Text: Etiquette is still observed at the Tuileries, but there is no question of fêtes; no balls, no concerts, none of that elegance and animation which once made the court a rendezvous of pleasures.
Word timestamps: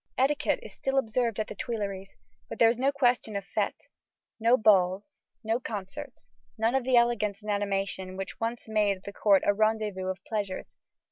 Etiquette 0.17 0.57
is 0.63 0.73
still 0.73 0.97
observed 0.97 1.39
at 1.39 1.45
the 1.45 1.53
Tuileries, 1.53 2.15
but 2.49 2.57
there 2.57 2.69
is 2.69 2.77
no 2.79 2.91
question 2.91 3.35
of 3.35 3.45
fêtes; 3.55 3.83
no 4.39 4.57
balls, 4.57 5.19
no 5.43 5.59
concerts, 5.59 6.27
none 6.57 6.73
of 6.73 6.85
that 6.85 6.95
elegance 6.95 7.43
and 7.43 7.51
animation 7.51 8.17
which 8.17 8.39
once 8.39 8.67
made 8.67 9.03
the 9.03 9.13
court 9.13 9.43
a 9.45 9.53
rendezvous 9.53 10.07
of 10.09 10.17
pleasures. 10.25 10.75